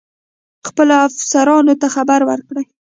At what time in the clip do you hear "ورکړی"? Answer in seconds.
2.29-2.63